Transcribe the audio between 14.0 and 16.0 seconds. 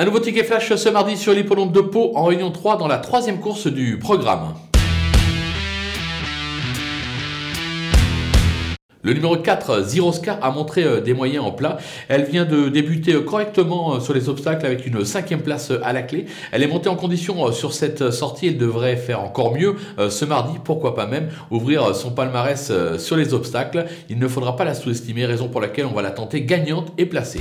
sur les obstacles avec une cinquième place à